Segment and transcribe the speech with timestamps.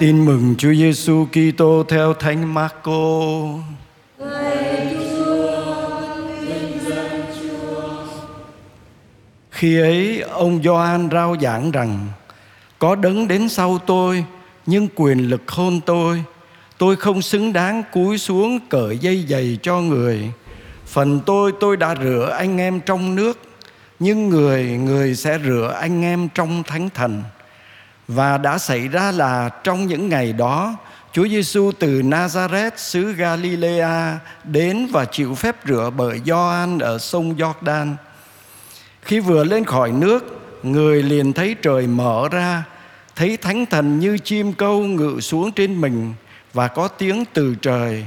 [0.00, 3.22] Tin mừng Chúa Giêsu Kitô theo Thánh Marco.
[9.50, 12.06] Khi ấy, ông Gioan rao giảng rằng,
[12.78, 14.24] có đấng đến sau tôi,
[14.66, 16.24] nhưng quyền lực hơn tôi.
[16.78, 20.30] Tôi không xứng đáng cúi xuống cởi dây giày cho người.
[20.86, 23.40] Phần tôi tôi đã rửa anh em trong nước,
[23.98, 27.22] nhưng người người sẽ rửa anh em trong thánh thần
[28.14, 30.76] và đã xảy ra là trong những ngày đó
[31.12, 37.36] Chúa Giêsu từ Nazareth xứ Galilea đến và chịu phép rửa bởi Gioan ở sông
[37.36, 37.94] Jordan.
[39.02, 42.64] Khi vừa lên khỏi nước, người liền thấy trời mở ra,
[43.16, 46.14] thấy thánh thần như chim câu ngự xuống trên mình
[46.54, 48.06] và có tiếng từ trời: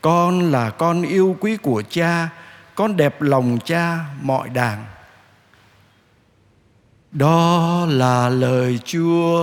[0.00, 2.28] Con là con yêu quý của Cha,
[2.74, 4.84] con đẹp lòng Cha mọi đàng.
[7.14, 9.40] Đó là lời Chúa.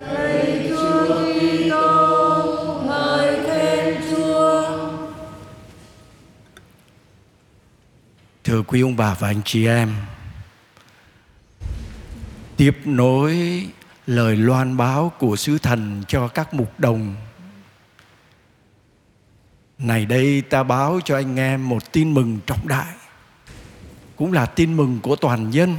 [0.00, 4.78] Lạy Chúa Kitô, ngợi khen Chúa.
[8.44, 9.94] Thưa quý ông bà và anh chị em,
[12.56, 13.66] tiếp nối
[14.06, 17.14] lời loan báo của sứ thần cho các mục đồng.
[19.78, 22.94] Này đây ta báo cho anh em một tin mừng trọng đại
[24.22, 25.76] cũng là tin mừng của toàn dân.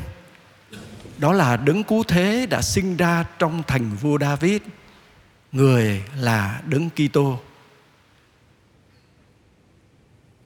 [1.17, 4.61] Đó là đấng cứu thế đã sinh ra trong thành vua David,
[5.51, 7.39] người là đấng Kitô.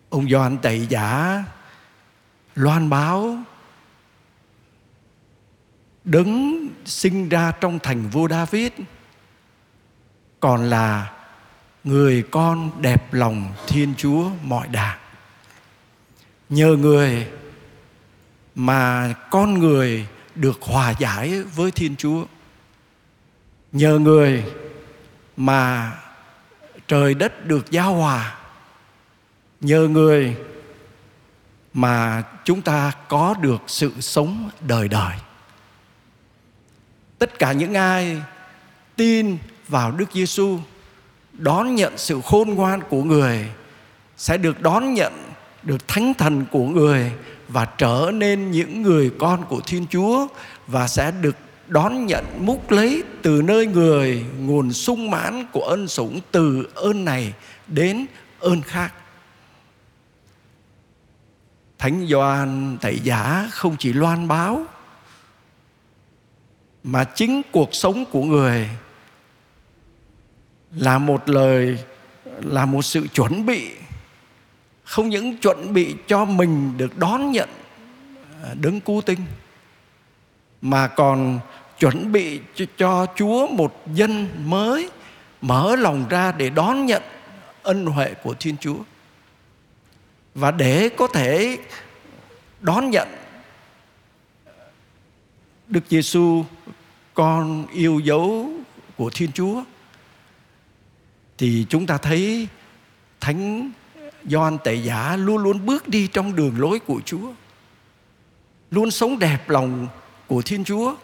[0.09, 1.44] Ông Gioan tẩy giả
[2.56, 3.38] loan báo,
[6.03, 8.72] đấng sinh ra trong thành vua David
[10.40, 11.14] còn là
[11.84, 14.98] người con đẹp lòng Thiên Chúa mọi đàng.
[16.50, 17.28] Nhờ người
[18.58, 22.25] mà con người được hòa giải với Thiên Chúa.
[23.72, 24.44] Nhờ người
[25.38, 25.91] mà
[26.88, 28.35] trời đất được giao hòa.
[29.61, 30.35] Nhờ người
[31.73, 35.16] mà chúng ta có được sự sống đời đời.
[37.19, 38.22] Tất cả những ai
[38.95, 39.38] tin
[39.68, 40.59] vào Đức Giêsu
[41.34, 43.50] đón nhận sự khôn ngoan của người,
[44.18, 45.26] sẽ được đón nhận
[45.67, 47.11] được thánh thần của người
[47.47, 50.28] và trở nên những người con của Thiên Chúa
[50.67, 51.35] và sẽ được
[51.67, 57.06] đón nhận múc lấy từ nơi người nguồn sung mãn của ân sủng từ ơn
[57.06, 57.33] này
[57.67, 58.06] đến
[58.39, 58.94] ơn khác.
[61.77, 64.66] Thánh Gioan Tẩy Giả không chỉ loan báo,
[66.83, 68.69] mà chính cuộc sống của người
[70.72, 71.83] là một lời,
[72.41, 73.72] là một sự chuẩn bị
[74.88, 77.50] không những chuẩn bị cho mình được đón nhận
[78.53, 79.20] đứng đấng cứu tinh
[80.62, 81.40] mà còn
[81.80, 84.90] chuẩn bị cho, cho Chúa một dân mới
[85.42, 87.03] mở lòng ra để đón nhận
[87.64, 88.78] ân huệ của Thiên Chúa.
[90.36, 91.58] Và để có thể
[92.59, 93.08] đón nhận
[95.68, 96.46] Đức Giêsu
[97.14, 98.50] con yêu dấu
[98.98, 99.64] của Thiên Chúa
[101.38, 102.48] thì chúng ta thấy
[103.19, 103.72] thánh
[104.23, 107.31] Gioan Tẩy Giả luôn luôn bước đi trong đường lối của Chúa
[108.72, 109.88] luôn sống đẹp lòng
[110.28, 110.95] của Thiên Chúa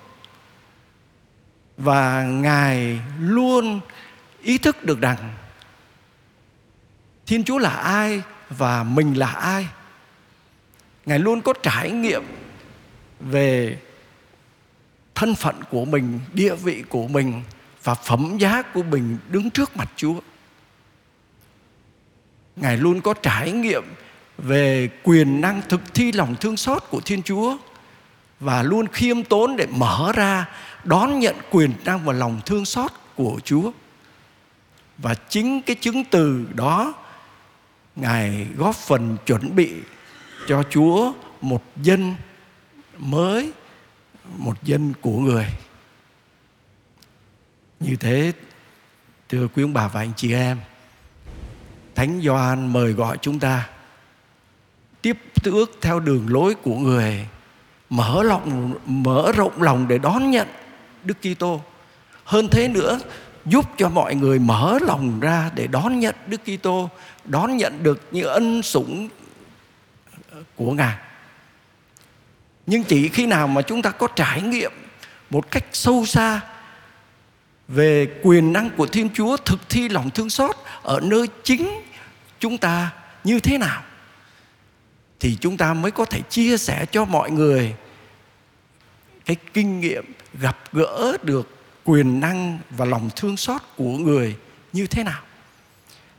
[1.78, 3.79] và Ngài luôn
[4.41, 5.18] ý thức được rằng
[7.25, 9.68] Thiên Chúa là ai và mình là ai.
[11.06, 12.23] Ngài luôn có trải nghiệm
[13.19, 13.78] về
[15.16, 17.41] thân phận của mình, địa vị của mình
[17.84, 20.19] và phẩm giá của mình đứng trước mặt Chúa.
[22.56, 23.84] Ngài luôn có trải nghiệm
[24.38, 27.58] về quyền năng thực thi lòng thương xót của Thiên Chúa
[28.40, 30.46] và luôn khiêm tốn để mở ra
[30.84, 33.72] đón nhận quyền năng và lòng thương xót của Chúa.
[34.97, 36.94] Và chính cái chứng từ đó
[37.96, 39.74] Ngài góp phần chuẩn bị
[40.47, 42.16] cho Chúa một dân
[42.97, 43.52] mới,
[44.38, 45.46] một dân của người.
[47.80, 48.31] Như thế,
[49.29, 50.58] thưa quý ông bà và anh chị em,
[52.03, 53.70] Thánh Gioan mời gọi chúng ta
[55.02, 57.28] tiếp ước theo đường lối của người
[57.90, 60.47] mở lòng mở rộng lòng để đón nhận
[61.03, 61.61] Đức Kitô.
[62.23, 63.00] Hơn thế nữa,
[63.46, 66.90] giúp cho mọi người mở lòng ra để đón nhận Đức Kitô,
[67.26, 69.09] đón nhận được những ân sủng
[70.55, 70.96] của Ngài.
[72.66, 74.72] Nhưng chỉ khi nào mà chúng ta có trải nghiệm
[75.29, 76.41] một cách sâu xa
[77.67, 81.84] về quyền năng của Thiên Chúa thực thi lòng thương xót ở nơi chính
[82.43, 82.91] chúng ta
[83.23, 83.84] như thế nào
[85.19, 87.75] thì chúng ta mới có thể chia sẻ cho mọi người
[89.25, 91.49] cái kinh nghiệm gặp gỡ được
[91.84, 94.35] quyền năng và lòng thương xót của người
[94.73, 95.22] như thế nào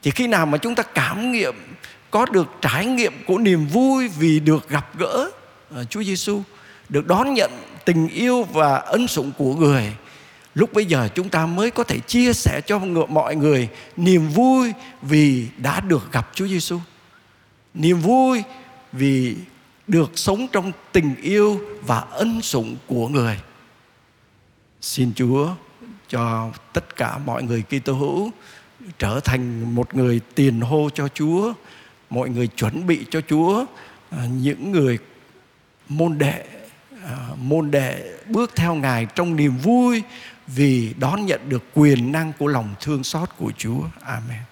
[0.02, 1.54] thì khi nào mà chúng ta cảm nghiệm
[2.10, 5.30] có được trải nghiệm của niềm vui vì được gặp gỡ
[5.70, 6.42] ờ, Chúa Giêsu,
[6.88, 7.50] được đón nhận
[7.84, 9.92] tình yêu và ân sủng của người.
[10.54, 12.78] Lúc bây giờ chúng ta mới có thể chia sẻ cho
[13.08, 14.72] mọi người niềm vui
[15.02, 16.78] vì đã được gặp Chúa Giêsu.
[17.74, 18.42] Niềm vui
[18.92, 19.36] vì
[19.86, 23.40] được sống trong tình yêu và ân sủng của người.
[24.80, 25.54] Xin Chúa
[26.08, 28.30] cho tất cả mọi người Kitô hữu
[28.98, 31.52] trở thành một người tiền hô cho Chúa,
[32.10, 33.64] mọi người chuẩn bị cho Chúa
[34.10, 34.98] à, những người
[35.88, 36.44] môn đệ
[37.04, 40.02] à, môn đệ bước theo Ngài trong niềm vui
[40.46, 43.80] vì đón nhận được quyền năng của lòng thương xót của Chúa.
[44.02, 44.42] Amen.